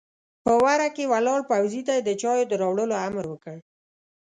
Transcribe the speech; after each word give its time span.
په 0.43 0.51
وره 0.63 0.87
کې 0.95 1.09
ولاړ 1.13 1.39
پوځي 1.49 1.81
ته 1.87 1.93
يې 1.97 2.01
د 2.05 2.09
چايو 2.21 2.49
د 2.49 2.53
راوړلو 2.61 2.95
امر 3.07 3.25
وکړ! 3.29 3.55